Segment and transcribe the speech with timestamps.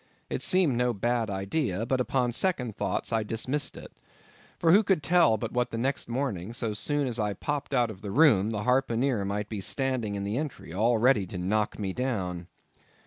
[0.31, 3.91] It seemed no bad idea; but upon second thoughts I dismissed it.
[4.57, 7.91] For who could tell but what the next morning, so soon as I popped out
[7.91, 11.77] of the room, the harpooneer might be standing in the entry, all ready to knock
[11.77, 12.47] me down!